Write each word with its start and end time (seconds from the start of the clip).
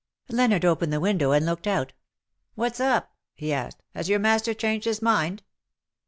Leonard 0.29 0.65
opened 0.65 0.91
the 0.91 0.99
window, 0.99 1.31
and 1.31 1.45
looked 1.45 1.67
out. 1.67 1.93
"What's 2.55 2.79
up?'' 2.79 3.13
he 3.35 3.53
asked 3.53 3.77
'^ 3.77 3.81
Has 3.93 4.09
your 4.09 4.17
master 4.17 4.55
changed 4.55 4.85
his 4.85 4.99
mind 4.99 5.43